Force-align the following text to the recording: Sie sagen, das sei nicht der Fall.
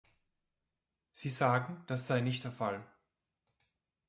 Sie 1.11 1.29
sagen, 1.29 1.83
das 1.85 2.07
sei 2.07 2.21
nicht 2.21 2.43
der 2.43 2.51
Fall. 2.51 2.83